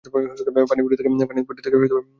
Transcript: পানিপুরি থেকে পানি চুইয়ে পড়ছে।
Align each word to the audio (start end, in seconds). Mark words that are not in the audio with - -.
পানিপুরি 0.69 0.95
থেকে 0.97 1.09
পানি 1.09 1.21
চুইয়ে 1.23 1.45
পড়ছে। 1.47 2.01